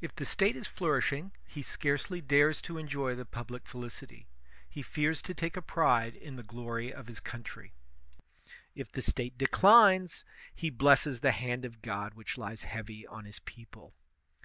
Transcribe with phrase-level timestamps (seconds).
[0.00, 4.28] If the State is flourish ing, he scarcely dares to enjoy the public felicity;
[4.68, 7.72] he fears to take a pride in the glory of his country.
[8.76, 10.24] If the 122 THE SOCIAL CONTRACT State declines,
[10.54, 13.96] he blesses the hand of God which lies heavy on his people.